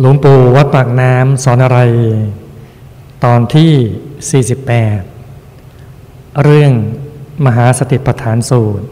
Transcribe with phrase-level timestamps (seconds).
[0.00, 1.78] หลวงปู่วัดปากน้ำสอนอะไร
[3.24, 4.42] ตอนที่
[5.34, 6.72] 48 เรื่อง
[7.46, 8.84] มหาสติปัฏฐานสูตร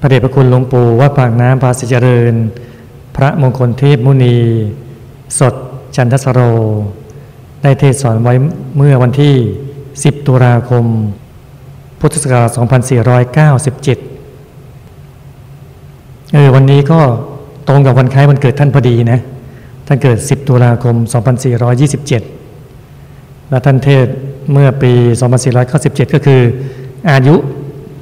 [0.00, 2.34] พระเดชพระคุณหลวงปู่วัดปากน้ำภาสิเจริญ
[3.16, 4.36] พระมงคลเทพมุนี
[5.38, 5.54] สด
[5.96, 6.40] จันทสโร
[7.62, 8.34] ได้เทศสอนไว้
[8.76, 9.34] เมื่อวันที่
[9.82, 10.84] 10 ตุลาคม
[12.00, 12.62] พุทธศักราช 2497
[16.32, 17.00] เออวันนี้ก็
[17.68, 19.20] ตรงกับวันคล้ายวันเกิดท่านพอดีนะ
[19.86, 20.96] ท่านเกิด 10 ตุลาคม
[22.62, 24.06] 2427 และท่านเทศ
[24.52, 24.92] เมื่อปี
[25.54, 26.40] 2497 ก็คือ
[27.10, 27.34] อายุ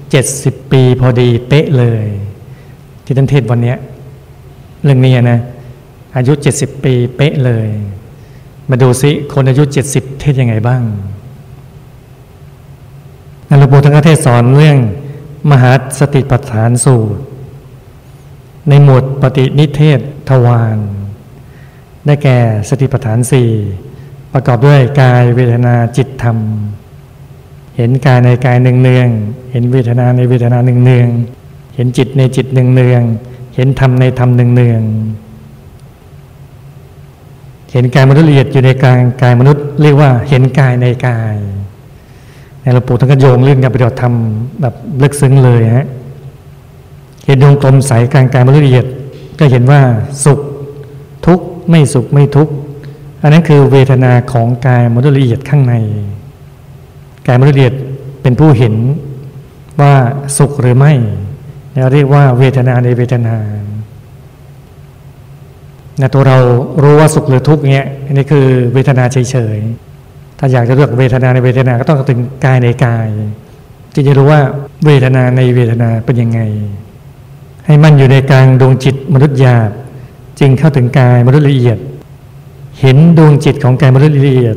[0.06, 2.04] 70 ปีพอดีเป๊ะเลย
[3.04, 3.74] ที่ท่านเทศวันนี้
[4.84, 5.40] เรื่องนี้นะ
[6.16, 7.68] อายุ 70 ปีเป๊ะเลย
[8.70, 9.62] มาดูซิคนอายุ
[9.92, 10.82] 70 เทศยังไงบ้าง
[13.48, 14.78] นันหลวงปู่ท่านก็เทศสอนเรื่อง
[15.50, 17.20] มหาสติปัฏฐานสูตร
[18.68, 20.78] ในหมวดปฏินิเทศทวาร
[22.06, 23.50] ได้แก่สติปัฏฐานสี่
[24.32, 26.38] ประกอบด้วยกายเวทนาจิตธรรม
[27.76, 29.08] เห็นกายในกายหนึ่งเนือง
[29.52, 31.08] เห็นเวทนาในเวทนาหนึ่งเนือง
[31.74, 33.02] เห็นจิตในจิตหนึ่งเนือง
[33.54, 34.82] เห็นธรรมในธรรมหนึ่งเนือง
[37.72, 41.36] เห็นกายมนุษย์ละเอียดอยู่ในกายกายมนุษย์เรียกว่าเห็นกายในกาย
[42.60, 44.14] ในหลวงปู่ท่านก็โยงเรื่องการปฏิบัติธรรม
[44.60, 45.86] แบบลึกซึ้งเลยฮะ
[47.26, 48.86] เห็นดวงกลมใสกลางกายมนุละเอียด
[49.38, 49.80] ก็เห็นว่า
[50.24, 50.40] สุข
[51.26, 52.52] ทุกข์ไม่สุขไม่ทุกข์
[53.22, 55.74] อันนั้นคือเวทนาของกายมนุละเอียดข้างใน
[57.26, 57.74] กายมนุละเอียด
[58.22, 58.74] เป็นผู้เห็น
[59.80, 59.94] ว่า
[60.38, 60.92] สุขหรือไม่
[61.80, 63.36] เราเรียกว่าเวทนาในเวทนา
[66.00, 66.38] นะตัวเรา
[66.82, 73.08] รู้ว่าสุขหรือทุกข์เนี้ยอันนี้คือเวทนาเฉยๆ ถ้าอยากจะเลือกเวทนาในเวทนาก็ต้องถึงกายในกาย
[73.94, 74.40] จึงจะรู้ว่า
[74.86, 76.40] เวทนาในเวทนาเป็นยังไง
[77.66, 79.70] ให้มันอยู่ในกลางดวงจิตมนุษย์หยาบ
[80.40, 81.78] จึงเข้าถึงกายมนุษย์ละเอียด
[82.80, 84.56] เห็นดวงจิตของกายมนุษย์ละเอียด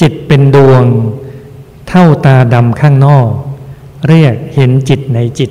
[0.00, 0.84] จิตเป็นดวง
[1.88, 3.30] เท่าตาดำข้างนอก
[4.08, 5.50] เรียกเห็นจิตในจิต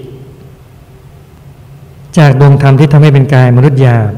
[2.17, 4.11] จากดวงธรรมที่ทำให้เป็นกายมนุษย์หยาบ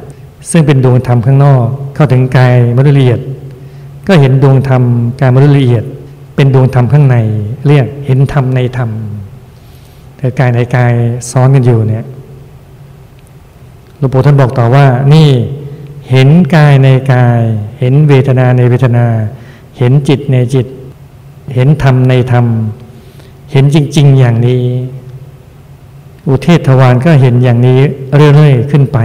[0.52, 1.66] ซึ่งเป็นดวงธรรมข้างนอก
[1.96, 3.20] เข้าถึงกายมนุษย์ละเอียด
[4.08, 4.82] ก็เห็นดวงธรรม
[5.20, 5.84] กายมนุษย์ละเอียด
[6.36, 7.18] เป็นดวงธรรมข้างใน
[7.68, 8.90] เรียกเห็นธรรมในธรรม
[10.26, 10.94] แต่กายในกาย
[11.32, 12.06] ซ้อนกันอยู่เนี่ย
[13.98, 15.30] หลวงปู่ท่านบอกต่อว่า นี่
[16.12, 17.42] เห็นกายในกาย
[17.80, 19.06] เห็นเวทนาในเวทนา
[19.78, 20.68] เห็นจิตในจิต
[21.54, 22.46] เห็นธรรมในธรรม
[23.52, 24.64] เห็นจริง ๆ อย่างนี้
[26.28, 27.80] อุเทศทวารก็เห็นอย่างนี้
[28.36, 29.00] เรื่อยๆขึ้นไป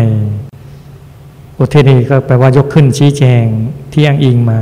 [1.59, 3.45] อุเทศนี้ก็แปลว่ายกขึ้นชี้แจง
[3.93, 4.61] ที่อ้างอิงมา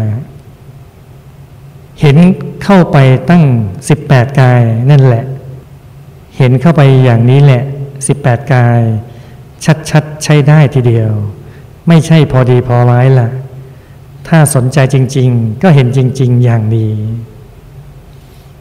[2.01, 2.17] เห็น
[2.65, 2.97] เข้าไป
[3.31, 3.43] ตั้ง
[3.89, 5.25] สิบแปดกายนั่นแหละ
[6.39, 7.63] เห็นเข้าไปอย่างนี้แหละ
[8.07, 8.81] สิบแปดกาย
[9.91, 11.13] ชัดๆ ใช้ได้ทีเดียว
[11.89, 13.29] ไม่ใช่พอดีพอร้ายล่ะ
[14.29, 16.93] ถ้าสนใจจริง ๆ ก็เห็นจริง ๆ อย่างนี้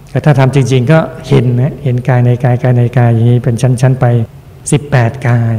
[0.10, 4.06] แต่ถ้าทำจริง ๆ ก็เห็นนะเห็นกายในกายกายในกายอย่างนี้เป็นชั้น ๆ ไป
[4.72, 5.56] สิบแปดกาย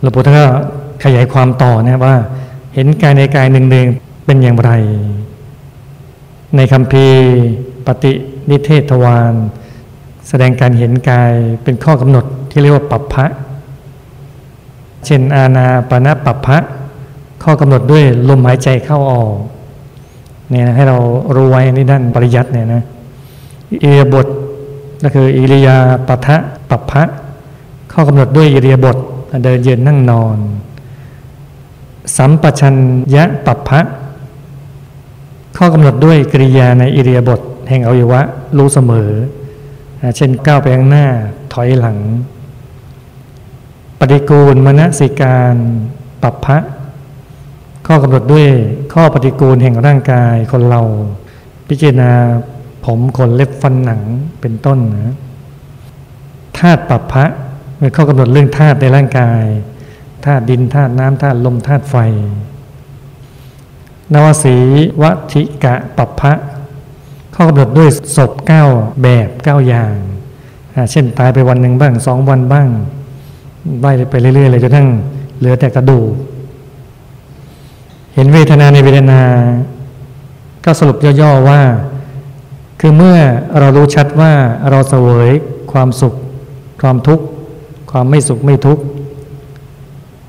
[0.00, 0.46] หลวงปู่ท่านก็
[1.04, 2.16] ขยายความต่อนะว่า
[2.74, 4.70] เห็นกายในกายหนึ่งๆเป็นอย่างไร
[6.56, 7.06] ในคำพี
[7.86, 8.12] ปฏิ
[8.50, 9.34] นิเทศทวาร
[10.28, 13.24] แสดงการเห็นกายเป็นข้อกำหนดที่เรียกว่าปัปพะ
[15.04, 16.58] เช่นอาณาปณะปัปพะ
[17.42, 19.34] ข้อกำหนดด้วยลมหายใจเข้าออก
[20.50, 20.96] เนี่ยให้เรา
[21.34, 22.82] รู้ไว้ในด้านปริยัติเนี่ยนะ
[23.82, 24.26] อิริยาบท
[25.02, 25.76] ก็คืออิริยา
[26.08, 26.36] ปทะ
[26.70, 27.02] ปัปพะ
[27.92, 28.96] ข้อกำหนดด้วยอิริยาบท
[29.44, 30.38] เดินยืนนั่งนอน
[32.16, 32.74] สัมปชัญ
[33.14, 33.80] ญะปัปพะ
[35.56, 38.20] ข้อกำหนดด้วยกริยาในอิริยาบทแห่งอวัยวะ
[38.56, 39.10] รู้เสมอ
[40.16, 41.06] เช่นก้าวไปข้างหน้า
[41.52, 41.98] ถอยหลัง
[43.98, 45.56] ปฏิกูลมณสิการ
[46.22, 46.58] ปัปพระ
[47.86, 48.48] ข้อกำหนดด้วย
[48.92, 50.82] ข้อปฏิกูลแห่งร่างกายคนเรา
[51.68, 52.10] พิจารณา
[52.84, 54.02] ผมขนเล็บฟันหนัง
[54.40, 55.16] เป็นต้นนะ
[56.58, 57.24] ธาตุปัปพะ
[57.78, 59.42] เป็นข้อกำหนดเรื่องธาตุในร่างกาย
[60.24, 61.96] ธาตุดินธาตุน้ำธาตุลมธาตุไฟ
[64.12, 64.56] นวสี
[65.02, 66.32] วัติกะปัปพระ
[67.40, 68.64] ข้อกำหนดด้วยศพเก้า
[69.02, 69.94] แบบเก้าอย่าง
[70.90, 72.68] เช่นตายไปวันหนึ่งบ้างสองวันบ้าง
[73.80, 74.88] ไล่ไปเรื่อยๆเลยจนทั้ง
[75.38, 76.06] เหลือแต่กระดูก
[78.14, 79.20] เห็นเวทนาในเวทนา
[80.64, 81.60] ก็สรุปย่อๆว่า
[82.80, 83.18] คือเมื่อ
[83.58, 84.32] เรารู้ชัดว่า
[84.70, 85.30] เราเสวย
[85.72, 86.14] ความสุข
[86.82, 87.24] ความทุกข์
[87.90, 88.82] ความไม่สุขไม่ทุกข์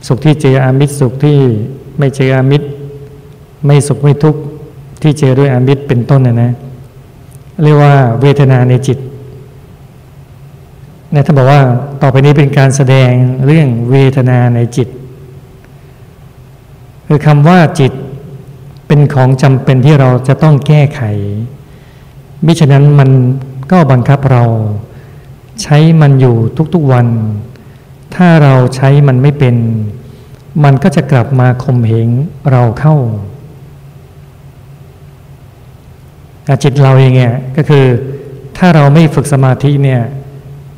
[0.07, 1.37] สุขที่เจออามิตรสุขที่
[1.97, 2.67] ไม่เจออามิตร
[3.65, 4.41] ไม่สุขไม่ทุกข์
[5.01, 6.51] ที่เจอด้วยอามิตรเป็นต้นนะนะ
[7.63, 8.97] เรียกว่าเวทนาในจิต
[11.13, 11.61] นี่ยท่านบอกว่า
[12.01, 13.11] ต่อไปนี้เป็นการแสดง
[13.45, 14.87] เรื่องเวทนาในจิต
[17.07, 17.91] คือคำว่าจิต
[18.87, 21.01] เป็นของจำเป็นที่เราจะต้องแก้ไข
[22.45, 23.09] มิฉะนั้นมัน
[23.71, 24.43] ก็บังคับเรา
[25.61, 26.35] ใช้มันอยู่
[26.73, 27.07] ทุกๆวัน
[28.15, 29.55] ถ้าเราใช้มันไม่เป็น
[30.63, 32.09] มันก็จะกลับมาข่มเหง
[32.51, 32.95] เราเข้า
[36.63, 37.85] จิตเราเองเนี่ยก็คือ
[38.57, 40.01] ถ้าเราไม่ฝึกสมาธิเนี่ย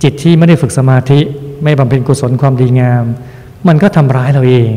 [0.03, 1.19] จิตที่ไม่ได้ฝึกสมาธิ
[1.63, 3.03] ไม่บำเพ็ญกุศลความดีงาม
[3.67, 4.73] มันก็ทำร้ายเราเอง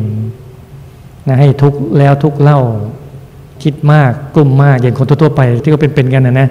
[1.29, 2.61] นะให้ทุกข์แล้วทุกข์เล่า
[3.63, 6.49] คิดมากกลุ่มมากอย่างคนทั่วไปที่เขาเป็นๆกันนะนะ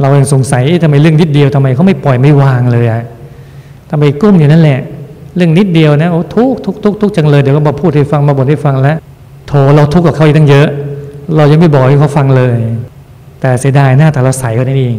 [0.00, 3.02] เราเองสงสัยทำไมเรื่องนิดเดียวทำไมเขาไม่ปล่อยไม่วางเลยอะ
[3.90, 4.80] ทำไมกุ้มอย่างนั้นแหละ
[5.36, 8.96] เรื่องนิดเดียวนะโอ้ทุกทุกทุกทุกจังเลยเดี๋ยวก็มาพูดให้ฟังมาบ่นให้ฟังแล้ว
[9.48, 10.68] โถเราทุกข์กับเขาอีกตั้งเยอะ
[11.36, 12.56] เรายังไม่บอกให้เขาฟังเลย
[13.40, 14.98] แต่เสียดายหน้าแต่เราใสก็นั่นเอง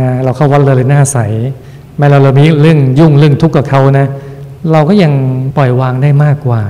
[0.00, 1.18] นะเราเข้าวัดเลยหน้าใส
[1.96, 4.06] แม้เราเรามีเรื่องยุ่งเรื่องทุกข์กับเขานะ
[4.72, 5.12] เราก็ยัง
[5.56, 6.62] ปล่อยวางได้มากกว่า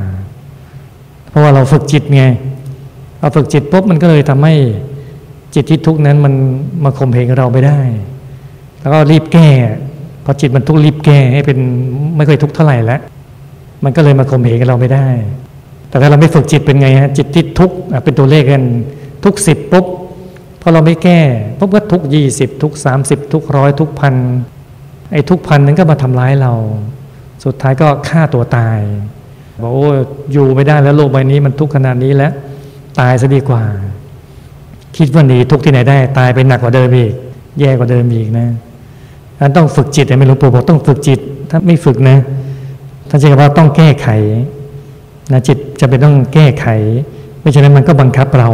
[1.29, 2.23] เพราะว่าเราฝึกจิตไง
[3.21, 4.55] เราฝึกจิตปุ๊บมันก็เลยทำให้
[5.55, 6.35] จิตที่ทุกข์นั้นมัน
[6.85, 7.81] มาข่มเหงเราไม่ได้
[8.81, 9.49] แล้วก็รีบแก้
[10.25, 11.59] พอจิตมันทุกข์รีบแก้ให้เป็น
[12.17, 13.01] ไม่ค่อยทุกข์เท่าไหร่แล้ว
[13.85, 15.09] มันก็เลยมาข่มเหงเราไม่ได้
[15.89, 18.65] แต่ถ้าเราไม่ฝึกจิตเป็นไงฮะจิตที่ทุกข์เป็นตัวเลขกัน
[19.25, 19.87] ทุกสิบปุ๊บ
[20.61, 21.21] พอเราไม่แก้
[21.59, 24.15] ปุ๊บก็ทุกยี่สิบทุกสามสิบทุกร้อยทุกพัน
[25.13, 26.55] ไอ้ทุกพันนั้นก็มาทำร้ายเรา
[27.45, 28.79] สุดท้ายก็ฆ่าตัวตาย
[29.61, 29.89] บอกโอ้
[30.33, 32.33] อยู่ไม่ได้แล้วโลกใบนี้มันทุกขนาดนี้แล้ว
[33.01, 33.63] ตายซะดีกว่า
[34.97, 37.13] คิดว่าหนีทุกที่ไหนได้ ตายไปหนักกว่าเดิมอีก
[37.61, 38.49] แย่กว่าเดิมอีกนะ
[39.39, 41.21] ท่านต้องฝึกจิตไม่หลวงปู่บอกต้องฝึกจิต
[41.51, 42.19] ถ้าไม่ฝึกนะ
[43.09, 44.09] ท่านจะบอกว่าต้องแก้ไข
[45.33, 46.67] นะจิตจะเป็นต้องแก้ไข
[47.41, 48.51] ไม่ใช่นั้นมันก็บังคับเรา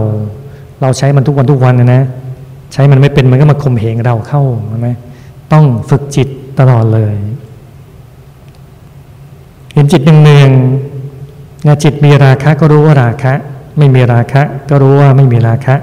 [0.85, 2.03] เราใช้มันทุกวันทุกวันนะนะ
[2.73, 4.89] ใช้มันไม่เป็นมันก็มาข่มเหงเราเข้าใช่ไหม
[5.53, 6.29] ต้องฝึกจิต
[6.59, 7.15] ตลอดเลย
[9.75, 13.33] เห็นจิตเนืองๆนะจิตมีราคะก็รู้ว่าราคะ
[13.79, 15.75] ไม่มีราคะ ก็รู้ว่าไม่มีราคะ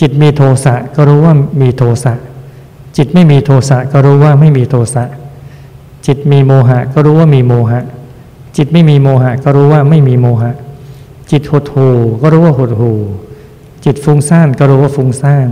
[0.00, 2.14] จิตมีโทสะก็รู้ว่ามีโทสะ
[2.96, 5.04] จิตไม่มีโทสะก็รู้ว่าไม่มีโทสะ
[6.06, 7.80] จิตมีโมหะ ก็รู้ว่ามีโมหะ
[8.56, 10.52] จิตไม่มีโมหะ ก็รู้ว่าไม่มีโมหะ
[11.30, 11.88] จิตหดหู
[12.22, 12.92] ก็รู้ว่าหดหู
[13.90, 15.48] จิตฟุ้งซ่านก็รู้ว่าฟุ้งซ่าน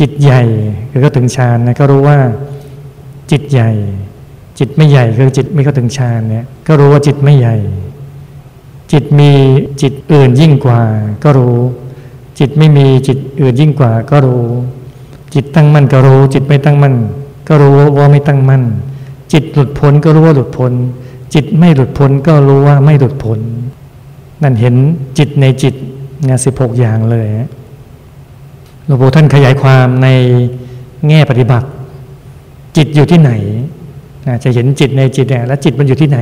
[0.00, 0.42] จิตใหญ่
[0.90, 2.18] คือก็ถึงฌานนะก็รู้ว่า
[3.30, 3.70] จิตใหญ่
[4.58, 7.56] จิตไม่ใหญ่คือจิตไม่เข้าถึงฌานเนี่ยก็รู้ว่าจิตไม่ใหญ่
[8.92, 9.30] จิตมี
[9.82, 10.80] จิตอื่นยิ่งกว่า
[11.24, 11.58] ก็รู้
[12.38, 14.44] จิตไม่มีจิตอื่นยิ่งกว่า ก็รู้
[15.34, 16.94] จิตตั้งมั่นก็รู้ จิตไม่ตั้งมั่น
[17.48, 18.62] ก็รู้ว่าไม่ตั้งมั่น
[19.32, 20.72] จิตหลุดพ้นก็รู้ว่าหลุดพ้น
[21.34, 23.40] จิตไม่หลุดพ้นก็รู้ว่าไม่หลุดพ้น
[24.42, 24.74] นั่นเห็น
[25.18, 25.74] จิตในจิต
[26.28, 27.26] งานสิบหกอย่างเลย
[28.86, 30.08] หลวงปู่ท่านขยายความใน
[31.08, 31.68] แง่ปฏิบัติ
[32.76, 33.32] จิตอยู่ที่ไหน
[34.44, 36.18] จะเห็นจิตในจิตเนี่ยแล้วจิตมันอยู่ที่ไหน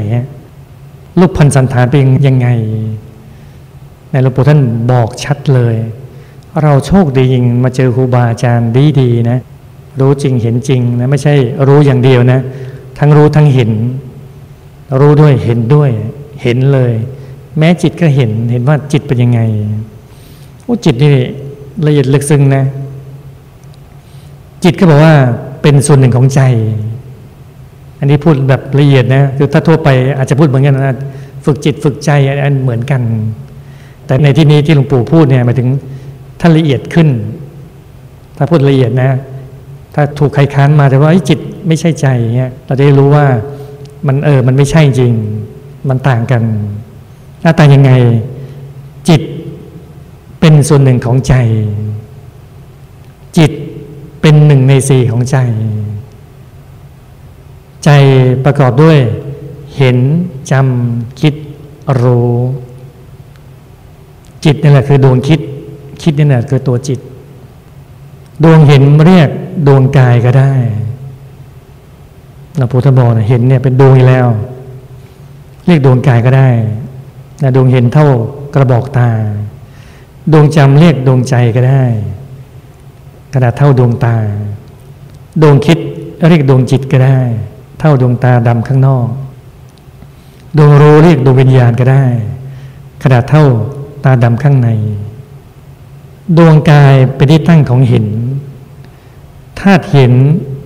[1.19, 2.49] รูปพันสันฐานเป็นยังไง
[4.10, 4.60] ในหลวงปู่ท่าน
[4.90, 5.75] บอกชัดเลย
[6.62, 8.70] เราโชคดีจริงมาเจอครูบาอาจารย์
[9.00, 9.38] ดีๆนะ
[10.00, 11.34] รู้จริงเห็นจริงนะไม่ใช่
[11.66, 12.40] รู้อย่างเดียวนะ
[12.99, 13.70] ทั้งรู้ทั้งเห็น
[15.00, 15.90] รู้ด้วยเห็นด้วย
[16.43, 16.93] เห็นเลย
[17.58, 19.40] แม้จิตก็เห็นเห็นว่าจิตเป็นยังไง
[20.62, 21.12] โอ้จิตนี่
[21.87, 22.64] ละเอียดลึกซึ้งนะ
[24.64, 25.14] จิตก็บอกว่า
[25.62, 26.40] เป็นส่วนหนึ่งของใจ
[27.99, 29.88] อันนี้พูดแบบละเอียดนะคือถ้าทั่วไป
[30.19, 30.96] อาจจะพูดเหมือนกันนะ
[31.44, 32.11] ฝึกจิตฝึกใจ
[32.44, 33.02] อันเหมือนกัน
[34.06, 35.68] แต่ในที่นี้ที่หลวงปู่พูดเนี่ยหมายถึง
[36.40, 37.09] ท่านละเอียดขึ้น
[38.37, 39.11] ถ้าพูดละเอียดนะ
[39.94, 42.06] ถ้าถูกใครค้านมาแต่ว่าจิตไม่ใช่ใจ
[42.37, 43.26] เนี่ยเราจะได้รู้ว่า
[44.06, 45.12] มันเออมันไม่ใช่จริง
[45.88, 46.42] มันต่างกัน
[47.42, 47.92] หน้าตายังไง
[49.08, 49.22] จิต
[50.40, 51.34] เป็นส่วนหนึ่งของใจ
[53.38, 53.52] จิต
[54.20, 55.37] เป็นหนึ่งในสี่ของใจ
[57.84, 57.90] ใจ
[58.44, 58.99] ประกอบด้วย
[59.76, 59.96] เห็น
[60.50, 61.34] จำคิด
[62.00, 62.32] รู้
[64.44, 65.40] จิตนี่แหละคือดวงคิด
[66.02, 66.99] คิดนี่แหละคือตัวจิต
[68.44, 69.30] ดวงเห็นเรียก
[69.66, 70.52] ดวงกายก็ได้
[72.56, 74.26] เราพุทธบอกเห็นเนี่ยเป็นดวงแล้ว
[75.66, 76.49] เรียกดวงกายก็ได้
[77.42, 78.08] นะดวงเห็นเท่า
[78.54, 79.11] กระบอกตา
[80.32, 81.84] ดวงจำเรียกดวงใจก็ได้
[83.32, 84.16] ขนาดเท่าดวงตา
[85.42, 85.78] ดวงคิด
[86.28, 87.18] เรียกดวงจิตก็ได้
[87.80, 89.08] เท่าดวงตาดำข้างนอก
[90.58, 92.06] ดวงรู้เรียกดวงวิญญาณก็ได้
[93.02, 93.44] ขนาดเท่า
[94.04, 94.68] ตาดำข้างใน
[96.38, 98.06] ดวงกายเป็นที่ตั้งของเห็น
[99.61, 100.12] ธาตุเห็น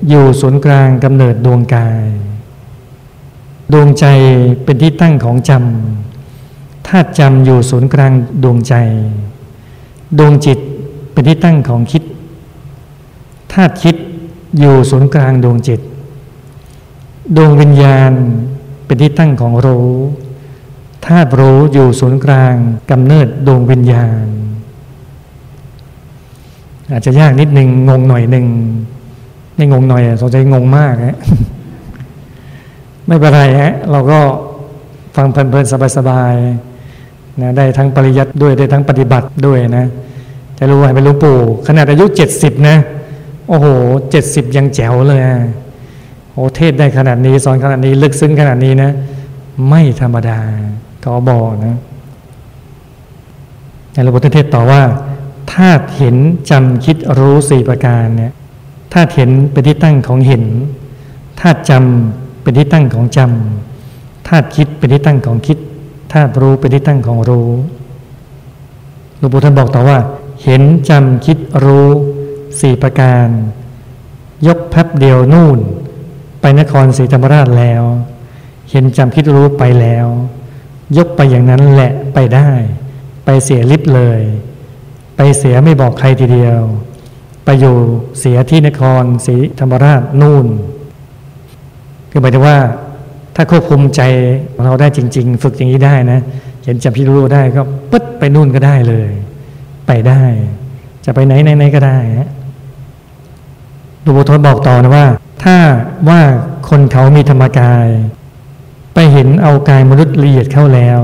[0.09, 2.07] อยู่ศูนย์กลางกำเนิดดวงกาย
[3.73, 4.05] ดวงใจ
[4.65, 6.16] เป็นที่ตั้งของจำ
[6.87, 8.13] ธาตุจำอยู่ศูนย์กลาง
[8.43, 8.75] ดวงใจ
[10.19, 10.59] ดวงจิต
[11.13, 12.03] เป็นที่ตั้งของคิด
[13.53, 13.97] ธาตุคิด
[14.59, 15.81] อยู่ศูนย์กลางดวงจิต
[17.37, 18.13] ดวงวิญญาณ
[18.85, 19.89] เป็นที่ตั้งของรู้
[21.07, 22.55] ธาตุรู้อยู่ศูนย์กลาง
[22.91, 24.27] กำเนิดดวงวิญญาณ
[26.93, 28.47] อาจจะยากนิดหนึ่งงงหน่อยหนึ่ง
[29.55, 31.19] ไม่งงหน่อยสงสัยงงมากฮะ
[33.07, 34.21] ไม่เป็นไรฮะเราก็
[35.17, 36.76] ฟังเพลินๆสบายๆ
[37.41, 39.87] นะได้ทั้งปริยัติด้วยได้ทั้งปฏิบัติด้วยนะ
[40.59, 42.77] จะรู้ว่าเป็นหลวงปู่ขนาดอายุเจ็ดสิบนะ
[43.49, 43.67] โอ้โห
[44.11, 45.21] เจ็ดสิบยังแจ๋วเลย
[46.33, 48.91] โอ้เทศได้ขนาดนี้สอนขนาดนี้ลึกซึ้งขนาดนี้นะ
[49.69, 50.39] ไม่ธรรมดา
[51.05, 51.77] ก็บอกนะ
[53.93, 54.83] ในหลวงปู่เทศต่อว่า
[55.53, 56.17] ธาตุเห็น
[56.51, 58.33] จำคิดรู้สี่ประการเนี่ย
[58.93, 60.45] ธาตุเห็นเป็นที่ตั้งของเห็น
[61.41, 65.59] ธาตุจำเป็นที่ตั้งของจำธาตุคิดเป็นที่ตั้งของคิด
[66.13, 67.51] ธาตุรู้เป็นที่ตั้งของรู้
[69.19, 69.99] หลวงปู่ท่านบอกต่อว่า
[70.43, 71.89] เห็นจำคิดรู้
[72.61, 73.27] สี่ประการ
[74.47, 75.59] ยกแป๊บเดียวนู่น
[76.41, 77.83] ไปนครศรีธรรมราชแล้ว
[78.71, 80.07] เห็นจำคิดรู้ไปแล้ว
[80.97, 82.51] ยกไปอย่างนั้นแหละไปได้
[83.25, 84.21] ไปเสียลิบเลย
[85.17, 86.61] ไปเสียไม่บอกใครทีเดียว
[87.45, 87.77] ไปอยู่
[88.19, 90.47] เสียที่นครศรีธรรมราชนู่น
[92.11, 92.59] คือหมายถึงว่า
[93.37, 94.03] ถ้าควบคุมใจ
[94.65, 96.21] เราได้จริง ๆ ฝึกอย่างนี้ได้นะ
[96.65, 99.11] เห็นจำคิรู้ได้ก็ปึ๊ดไปนู่นก็ได้เลย
[99.87, 100.23] ไปได้
[101.05, 102.29] จะไปไหนไหนก็ได้ฮะ
[104.05, 105.07] ดูบุตรบอกต่อนะว่า
[105.43, 105.57] ถ้า
[106.09, 106.21] ว่า
[106.69, 107.87] คนเขามีธรรมกาย
[108.95, 111.01] ไปเห็นเอากายมนุษย์ละเอียดเข้าแล้ว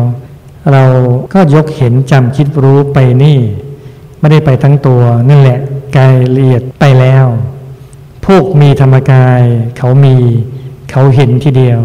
[0.72, 0.84] เรา
[1.32, 3.38] ก็ยกเห็นจำคิดรู้ไปนี่
[4.20, 5.58] ไม่ได้ไปทั้งตัวนั่นแหละ
[5.96, 7.26] กายละเอียดไปแล้ว
[8.26, 9.42] พวกมีธรรมกาย
[9.78, 10.16] เขามี
[10.90, 11.80] เขาเห็นทีเดียว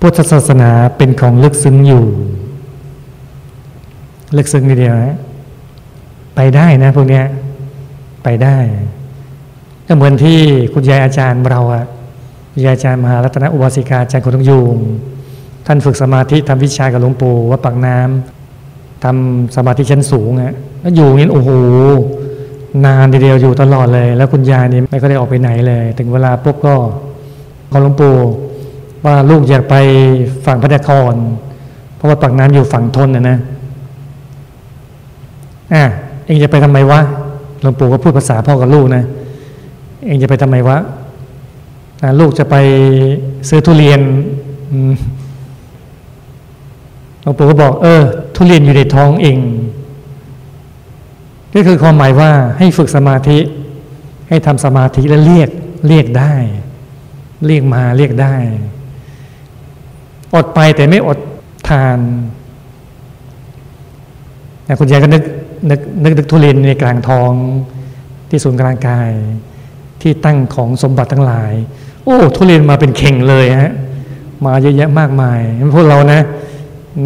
[0.00, 2.04] พุทธศาสนาเป็นของลึกซึ้งอยู่
[4.36, 5.18] ลึกซึ้งทีเดียวนะ
[6.36, 7.24] ไปได้นะพวกเนี้ย
[8.24, 8.56] ไปได้
[9.86, 10.38] ก็เหมือนที่
[10.72, 11.84] คุณยายอาจารย์เราอะ
[12.64, 14.76] ยายอาจารย์มหารัตนอุบาสิกาอาจารย์คนต้องยูง
[15.66, 21.50] ท่านฝึกสมาธิทำวิชากับหลวงปู่วัดปากน้ำทำสมาธิชั้นสูงอะแล้วอยู่นี่โอ้โห
[22.84, 26.74] นานทีเดียวอยู่ตลอดเลย แล้วคุณยายนี่ไม่ก็ได้ออกไปไหนเลย ถึงเวลาปุ๊บก็
[27.70, 28.14] ขอหลวงปู่
[29.04, 29.74] ว่าลูกอยากไป
[30.46, 31.14] ฝั่งพระนคร
[31.96, 33.38] เพราะว่าปากน้ำอยู่ฝั่งทนนะนะ
[35.74, 35.84] อะ
[36.26, 37.00] เองจะไปทำไมวะ
[37.62, 39.04] หลวงปู่ก็พูดภาษาพ่อกับลูกนะ
[40.06, 40.78] เองจะไปทำไมวะ
[42.20, 42.56] ลูกจะไป
[43.48, 44.00] ซื้อทุเรียน
[47.22, 48.02] หลวงปู่ก็บอก เออ
[48.34, 49.38] ทุเรียนอยู่ในท้องเอง
[51.54, 53.38] ก็คือความหมายว่าให้ฝึกสมาธิ
[54.28, 55.50] ให้ทำสมาธิแล้วเรียก
[55.88, 56.34] เรียกได้
[57.46, 58.34] เรียกมาเรียกได้
[60.34, 61.18] อดไปแต่ไม่อด
[61.68, 61.98] ทาน
[64.68, 65.22] นะคุณยายก็นึก
[65.70, 67.32] นึกนึกนึกทุเรียนในกลางท้อง
[68.28, 69.10] ที่ศูนย์กลางกาย
[70.02, 71.52] ที่ตั้งของสมบัติทั้งหลาย
[72.04, 73.72] โอ้ ทุเรียนมาเป็นเข่งเลยฮะ
[74.44, 75.40] มาเยอะแยะมากมาย
[75.74, 76.20] พวกเรานะ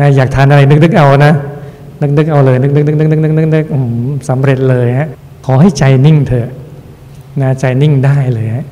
[0.01, 1.33] นะอยากทานอะไรนึกนึกเอานะ
[2.01, 3.67] นึกนึกเอาเลยนึกนึกนึกนึกนึกนึกนึกนึก
[4.29, 5.09] สำเร็จเลยฮะ
[5.47, 6.49] ขอให้ใจนิ่งเถอะ
[7.43, 8.65] นะใจนิ่งได้เลยฮะ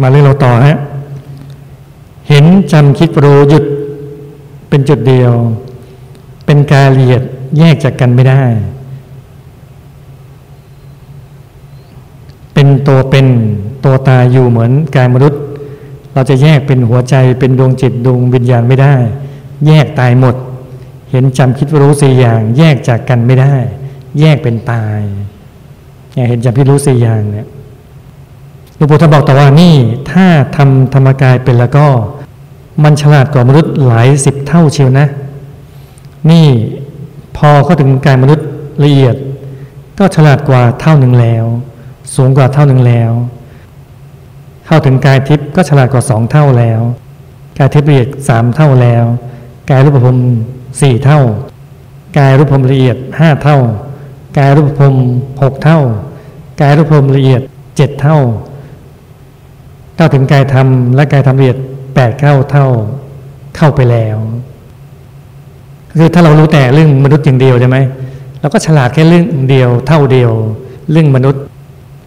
[0.00, 0.76] มาเรื่องเราต่อฮะ
[2.28, 3.64] เห็นจำคิดรู้หยุด
[4.68, 5.32] เป็นจุดเดียว
[6.46, 7.22] เป็นกายละเอียด
[7.58, 8.42] แยกจากกันไม่ได้
[12.54, 13.26] เป็นตัวเป็น
[13.84, 15.40] ตัวตายอยู่เหมือนกายมนุษย์
[16.12, 18.94] เราจะแยกเป็นหัวใจเป็นดวงจิตดวงวิญญาณไม่ได้
[19.66, 20.36] แยกตายหมด
[21.10, 23.54] เห็นจำคิดรู้สี่อย่าง แยกจากกันไม่ได้
[24.20, 25.00] แยกเป็นตาย
[26.28, 27.46] เห็นจำคิดรู้สี่อย่างเนี่ย
[28.76, 29.74] หลวงปู่ท่านบอกต่อว่านี่
[30.10, 31.86] ถ้าทำธรรมกายเป็นแล้วก็
[32.82, 35.06] มันฉลาดกว่ามนุษย์หลายสิบเท่าเชียวนะ
[36.30, 36.46] นี่
[37.36, 38.46] พอเข้าถึงกายมนุษย์
[38.84, 39.16] ละเอียด
[39.98, 41.44] ก็ฉลาดกว่าเท่าหนึ่งแล้ว
[42.14, 43.10] สูงกว่าเท่าหนึ่งแล้ว
[44.66, 46.80] เข้าถึงกายทิพย์ก็ฉลาดกว่าสองเท่าแล้ว
[47.58, 49.04] กายทิพย์ละเอียดสามเท่าแล้ว
[49.70, 50.16] กายรูปภพ
[50.80, 51.20] สี่เท่า
[52.18, 53.58] กายรูปภพละเอียดห้าเท่า
[54.38, 54.94] กายรูปภพ
[55.42, 55.80] หกเท่า
[56.60, 57.40] กายรูปภพละเอียด
[57.76, 58.18] เจ็ดเท่า
[59.96, 61.56] เข้าถึงกายธรรมและกายธรรมละเอียด
[61.94, 62.66] แปดเก้าเท่า
[63.56, 64.16] เข้าไปแล้ว
[65.98, 67.78] คือถ้าเรารู้แต่เรื่องมนุษย์อย่างเดียวใช่ไหม
[68.40, 70.32] เราก็ฉลาดแค่เรื่องเดียวเท่าเดียว
[70.90, 71.42] เรื่องมนุษย์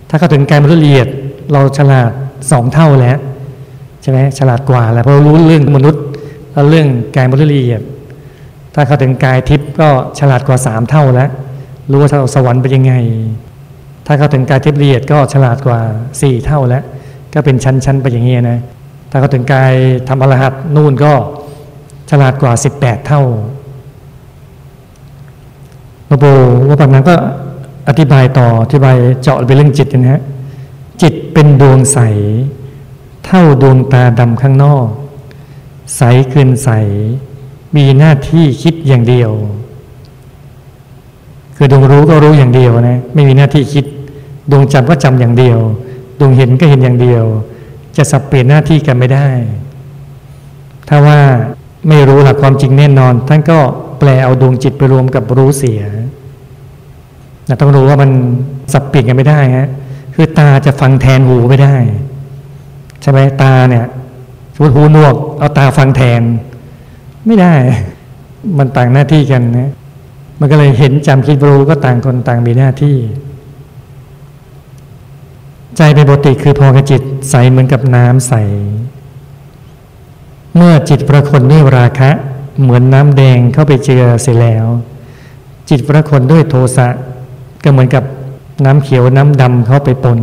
[0.10, 1.08] ถ้าเข้าถึงกายมนุษย์ละเอียด
[1.52, 2.12] เราฉลาด
[2.52, 3.18] สองเท่าแล้ว
[4.02, 6.04] ใช่ไหมฉลาดกว่าแล้วเพราะรู้เรื่องมนุษย์
[6.54, 7.82] แล้วเรื่องกายมนุษย์ละเอียด
[8.74, 11.30] ถ้าเข้าถึงกายทิพย์ก็ฉลาดกว่าสามเท่าแล้ว
[11.92, 12.94] รู้ว่าสวรรค์เป็นยังไง
[14.06, 15.80] ถ้าเข้าถึงกายทิพย์ละเอียดก็ฉลาดกว่า
[16.22, 16.84] สี่เท่าแล้ว
[17.34, 18.60] ก็เป็นชั้นๆไปอย่างเงี้นะ
[19.10, 19.74] ถ้าเขาถึงกาย
[20.08, 21.14] ทำอรหัตนู่นก็
[22.10, 23.24] ฉลาดกว่าสิบแปดเท่า
[26.08, 27.16] หลวงปู่ว่าปากนั้นก็
[27.88, 30.22] อธิบายต่ออธิบายเจาะไปเรื่องจิตนะฮะ
[31.02, 32.00] จิตเป็นดวงใส
[33.26, 34.88] เท่าดวงตาดำข้างนอก
[35.98, 36.70] ใสเกินใส
[37.76, 39.32] มีหน้าที่คิดอย่างเดียว
[41.56, 43.86] คือดวงรู้ก็รู้อย่างเดียวนะ ไม่มีหน้าที่คิด
[44.52, 45.60] ดวงจำก็จำอย่างเดียว
[46.20, 47.24] ดวงเห็นก็เห็นอย่างเดียว
[47.98, 49.28] จะสับเปลี่ยนหน้าที่กันไม่ได้
[50.88, 51.20] ถ้าว่า
[51.88, 53.60] ไม่รู้หลักความจริงแน่นอน ท่านก็
[54.00, 55.82] แปลเอาดวงจิตไปรวมกับรู้เสีย
[57.48, 58.12] นะต้องรู้ว่ามัน
[58.74, 59.70] สับเปลี่ยนกันไม่ได้ฮะ
[60.16, 61.76] คือตาจะฟังแทนหูไม่ได้
[63.02, 63.86] ใช่ไหมตาเนี่ย
[64.54, 66.22] สมมติหูหนวก เอาตาฟังแทน
[67.26, 67.54] ไม่ได้
[68.58, 69.72] มันต่างหน้าที่กันนะ
[70.40, 72.98] มันก็เลยเห็นจำคิดรู้ก็ต่างคนต่างมีหน้าที่
[75.78, 78.34] ใจเป็นปกติคือพอกระจิตใสเหมือนกับน้ำใส
[80.56, 82.10] เมื่อจิตประคนด้วยราคะ
[82.62, 84.66] เหมือนน้ำแดงเข้าไปเจือเสร็จแล้ว
[85.70, 86.88] จิตประคนด้วยโทสะ
[87.64, 88.04] ก็เหมือนกับ
[88.66, 90.20] น้ำเขียวน้ำดำเข้าไปปน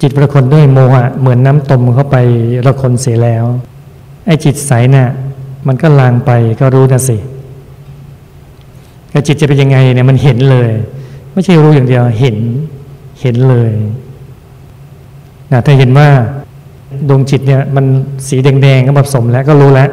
[0.00, 2.16] จิตประคนด้วยโมหะ เหมือนน้ำตมเข้าไป
[2.66, 3.44] ระคนเสียแล้ว
[4.26, 5.08] ไอ้จิตใสนะ่ะ
[5.66, 7.16] มันก็ลางไปก็รู้นะสิ
[9.10, 10.70] แต่จิตจะเป็นยังไงเนี่ยมันเห็นเลย
[11.32, 12.36] ไม่ใช่รู้อย่างเดียวเห็น
[13.20, 13.72] เห็นเลย
[15.52, 16.08] นะถ้าเห็นว่า
[17.08, 17.84] ดวงจิตเนี่ยมัน
[18.28, 19.88] สีแดงๆก็ผสมแล้วก็รู้แล้ว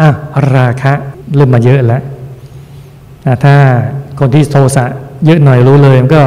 [0.00, 0.08] อะ
[0.54, 0.92] ราคะ
[1.34, 2.02] เริ่มมาเยอะแล้ว
[3.44, 3.54] ถ้า
[4.18, 4.84] คนที่โทสะ
[5.26, 6.22] เยอะหน่อยรู้เลยมันก็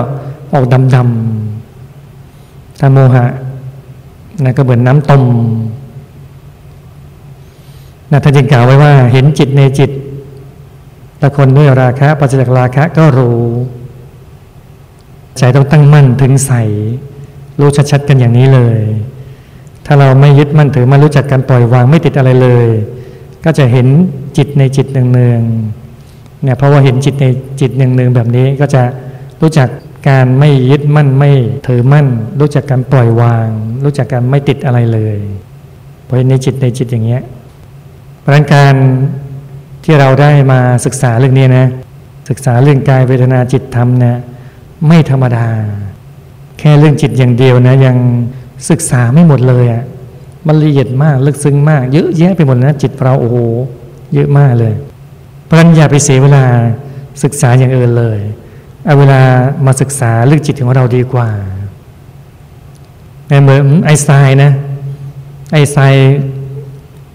[0.54, 3.26] ออกดำดำถ้าโมหะ
[4.44, 5.24] นะก็เหมือนน้ำต้ม
[8.12, 9.92] นะท่านจึงกล่าวไว้ว่า เห็นจิตในจิต
[11.18, 13.40] แต่คนด้วยราคะปัจจักราคะก็รู้
[15.38, 16.52] ใจต้องตั้งมั่นถึงใส
[17.60, 18.80] รู้ชัดๆกันอย่างนี้เลย
[19.86, 22.68] ถ้าเราไม่ยึดมั่นถือมารู้จักการปล่อยวางไม่ติดอะไรเลย
[23.46, 23.88] ก็จะเห็น
[24.38, 27.26] จิตในจิตเนืองๆเนี่ยเพราะว่าเห็นจิตใน
[27.62, 28.84] จิตเนืองๆแบบนี้ก็จะ
[29.42, 29.70] รู้จัก
[30.10, 31.32] การไม่ยึดมั่นไม่
[31.68, 32.08] ถือมั่น
[32.40, 33.48] รู้จักการปล่อยวาง
[33.84, 35.18] รู้จักการไม่ติดอะไรเลย
[36.04, 37.24] เพราะในจิตในจิตอย่างเงี้ย
[38.22, 38.76] เพราะการ
[39.84, 41.68] ที่เราได้มาศึกษาเรื่องนี้นะ
[42.30, 44.20] ศึกษาเรื่องกายเวทนาจิตธรรมเนะ
[44.88, 45.48] ไม่ธรรมดา
[46.60, 47.98] แค่เรื่องจิตอย่างเดียวนะ ยัง
[48.70, 49.84] ศึกษาไม่หมดเลยอะ่ะ
[50.48, 53.38] มันละเอียดมากลึกซึ้งมาก เยอะแยะไปหมดนะจิตเราโอ้โห
[54.14, 54.74] เยอะมากเลย
[55.46, 56.44] เพราะนั้นอย่าไปเสียเวลา
[57.24, 58.20] ศึกษาอย่างอื่นเลย
[58.86, 59.22] เอาเวลา
[59.66, 61.30] มาศึกษาเรื่องจิตของเราดีกว่า
[63.26, 64.52] เหมือนไอสไตน์นะ
[65.54, 66.18] ไอสไตน์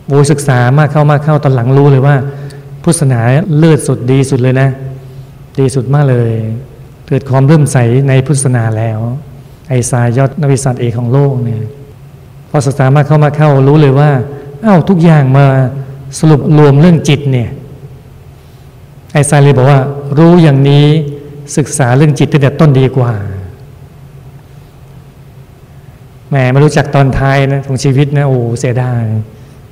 [0.08, 2.16] โูศึกษามากเข้ามากเข้าตอนหลังรู้เลยว่า
[2.82, 3.20] พุทธศาสนา
[3.58, 4.68] เลิศสุดดีสุดเลยนะ
[5.58, 6.32] ดีสุดมากเลย
[7.08, 7.76] เกิดความเริ่มใส
[8.08, 8.98] ในพุทธศาสนาแล้ว
[9.68, 11.62] ไอสายยอดนวิสัตเอกของโลกเนี่ย
[12.50, 14.10] พอศึกษามากเข้ามาเข้ารู้เลยว่า
[14.64, 15.46] อ้าวทุกอย่างมา
[16.18, 17.48] สรุปรวมเรื่องจิตเนี่ย
[19.12, 19.80] ไอซายเลยบอกว่า
[20.18, 20.86] รู้อย่างนี้
[21.56, 23.12] ศึกษาเรื่องจิตตั้งแต่ต้นดีกว่า
[26.28, 29.02] แหมไม่รู้จักตอนท้ายนะของชีวิตนะโอ้เสียดาย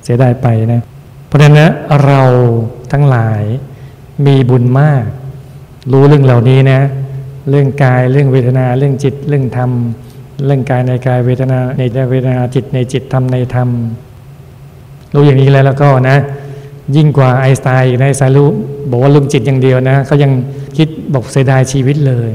[0.03, 0.81] เสียดายไปนะ
[1.27, 1.71] เพราะฉะนั้นนะ
[2.05, 2.23] เรา
[2.91, 3.43] ทั้งหลาย
[4.25, 5.05] มีบุญมาก
[5.91, 6.81] รู้เรื่องเหล่านี้นะ
[7.49, 9.71] เรื่องกายเรื่องเวทนาเรื่องจิตเรื่องธรรม
[10.45, 11.81] เรื่องกายในกายเวทนาใน
[12.11, 13.69] เวทนาจิตในจิตธรรมในธรรม
[15.13, 16.17] รู้อย่างนี้แล้วแล้วก็นะ
[16.95, 18.49] ยิ่งกว่าไอสไตน์ในสายรู้
[18.89, 20.31] บอกว่าลุงจิตอย่างเดียวนะเขายัง
[20.77, 22.33] คิดบอกเสียดายชีวิตเลย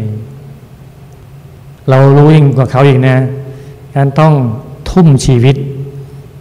[1.88, 3.16] เรารู้ยิ่งกว่าเขาอีกนะ
[3.96, 4.34] การต้อง
[4.90, 5.56] ทุ่มชีวิต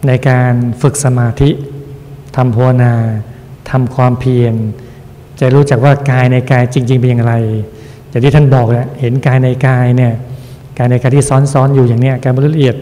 [0.07, 1.49] ในการฝึกสมาธิ
[2.36, 2.93] ทำภาวนา
[3.69, 4.53] ทำความเพียร
[5.39, 7.34] จะรู้จักว่ากายในกายจริง ๆ เป็นอย่างไร
[8.12, 10.13] อย่างที่ท่านบอกแหละเห็นกายในกายเนี่ย
[10.78, 12.76] กายในกายที่ซ้อนๆอยู่อย่างเนี้ยการบรรลุละเอียด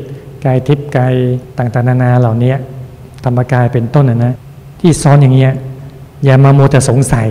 [0.45, 1.13] กายทิพย์กาย
[1.57, 2.53] ต่างๆนานาเหล่านี้
[3.23, 4.33] ธรรมกายเป็นต้นนะนะ
[4.79, 5.53] ที่ซ้อนอย่างเงี้ย
[6.23, 7.29] อย่ามาโมแต่สงสัย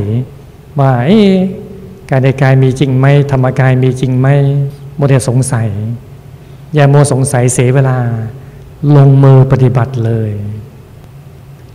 [0.80, 1.20] ว่าเอ๊
[2.10, 4.28] กายในกายมีจริงไหมธรรมกายมีจริงไหม
[4.96, 5.68] โมแต่สงสัย
[6.74, 7.98] อย่าโมสงสัยเสียเวลา
[8.96, 10.30] ลงมือปฏิบัติเลย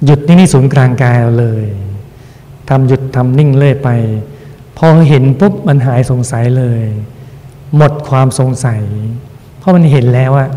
[0.06, 1.66] หยุดนิ่งที่ศูนย์กลางกายเราเลย
[2.70, 3.90] ทำหยุดทำนิ่งเลื่อยไป
[4.90, 6.82] อเห็นปุ๊บมันหายสงสัยเลย
[7.78, 8.82] หมดความสงสัย
[9.60, 10.50] เพราะมันเห็นแล้วอะ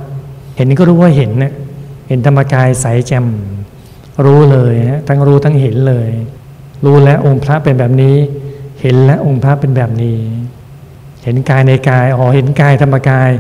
[0.57, 1.53] เห็นก็รู้ว่าเห็นนะ
[2.09, 3.27] เห็นธรรมกายใสแจ่ม
[4.25, 6.09] รู้เลยนะทั้งรู้ทั้งเห็นเลย
[6.85, 8.17] รู้แล้วองค์พระเป็นแบบนี้
[8.81, 10.19] เห็นแล้วองค์พระเป็นแบบนี้
[11.25, 13.31] เห็นกายในกายอ๋อเห็นกายธรรมกาย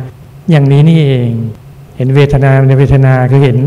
[0.51, 1.33] อย่างนี้นี่เอง
[1.96, 3.59] เห็นเวทนาในเวทนาคือเห็น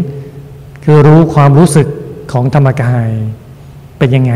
[0.83, 1.87] คือรู้ความรู้สึก
[2.31, 3.07] ของธรรมกาย
[3.97, 4.35] เป็นยังไง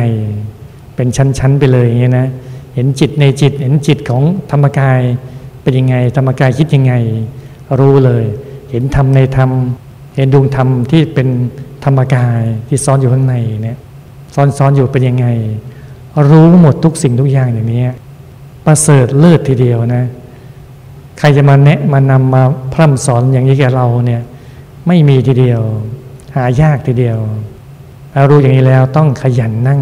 [0.95, 2.27] เป็นชั้นๆไปเลยอย่างนี้นะ
[2.73, 4.99] เห็นจิตในจิต เห็นจิตของธรรมกาย
[5.61, 6.93] เป็นยังไง ธรรมกายคิดยังไง
[7.79, 8.23] รู้เลย
[8.71, 9.49] เห็นธรรมในธรรม
[10.15, 11.27] เห็นดวงธรรมที่เป็น
[11.85, 13.77] ธรรมกายที่ซ้อนอยู่ข้างในเนี่ย
[14.35, 15.27] ซ้อนซ้อนอยู่เป็นยังไง
[16.29, 17.83] รู้หมดทุกสิ่งทุกอย่างอย่างนี้
[18.65, 20.03] ประเสริฐเลิศทีเดียวนะ
[21.19, 24.21] ใครจะมาแนะมานำมาพร่ำสอนอย่างนี้แกเราเนี่ย
[24.87, 25.61] ไม่มีทีเดียว
[26.35, 27.17] หายากทีเดียว
[28.15, 29.81] รารู้อย่างนี้แล้วต้องขยันนั่ง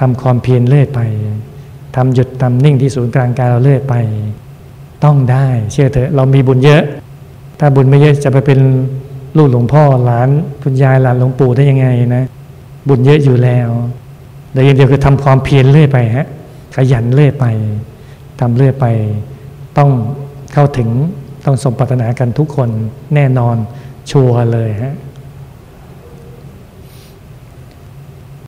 [0.00, 1.00] ทำความเพียรเลื่อยไป
[1.96, 3.94] ทำหยุดทำนิ่งที่ศูนย์กลางกายเราเลื่อยไป
[5.04, 6.82] ต้องได้เชื่อเถอะเรามีบุญเยอะ
[7.58, 8.60] ถ้าบุญไม่เยอะจะไปเป็น
[9.36, 10.28] ลูกหลวงพ่อหลาน
[10.62, 12.24] คุณยายหลานหลวงปู่ได้ยังไงนะ
[12.88, 13.68] บุญเยอะอยู่แล้ว
[14.52, 16.26] แต่อย่างเดียวคือทำความเพียรเรื่อยไปฮะ
[16.76, 17.46] ขยันเรื่อยไป
[18.40, 18.86] ทำเรื่อยไป
[19.78, 19.90] ต้อง
[20.52, 20.88] เข้าถึง
[21.44, 22.68] ต้องสมปรารถนากันทุกคน
[23.14, 23.56] แน่นอน
[24.10, 24.94] ชัวร์เลยฮะ